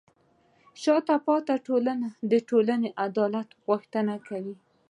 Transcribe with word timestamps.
شاته 0.81 1.15
پاتې 1.25 1.55
ټولنه 1.67 2.07
د 2.31 2.33
ټولنیز 2.49 2.93
عدالت 3.05 3.49
غوښتنه 3.65 4.13
کوي. 4.27 4.55